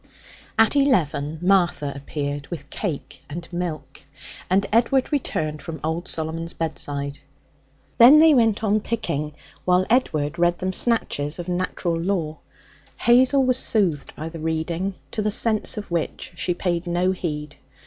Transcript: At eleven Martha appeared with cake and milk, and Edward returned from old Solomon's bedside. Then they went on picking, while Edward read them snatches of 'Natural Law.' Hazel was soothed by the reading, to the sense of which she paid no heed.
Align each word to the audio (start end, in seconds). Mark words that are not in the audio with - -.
At 0.57 0.75
eleven 0.75 1.37
Martha 1.43 1.93
appeared 1.95 2.47
with 2.47 2.71
cake 2.71 3.21
and 3.29 3.47
milk, 3.53 4.01
and 4.49 4.65
Edward 4.73 5.11
returned 5.13 5.61
from 5.61 5.79
old 5.83 6.07
Solomon's 6.07 6.53
bedside. 6.53 7.19
Then 7.99 8.17
they 8.17 8.33
went 8.33 8.63
on 8.63 8.79
picking, 8.79 9.33
while 9.63 9.85
Edward 9.91 10.39
read 10.39 10.57
them 10.57 10.73
snatches 10.73 11.37
of 11.37 11.47
'Natural 11.47 11.99
Law.' 11.99 12.39
Hazel 12.97 13.43
was 13.45 13.59
soothed 13.59 14.15
by 14.15 14.27
the 14.29 14.39
reading, 14.39 14.95
to 15.11 15.21
the 15.21 15.29
sense 15.29 15.77
of 15.77 15.91
which 15.91 16.31
she 16.35 16.55
paid 16.55 16.87
no 16.87 17.11
heed. 17.11 17.57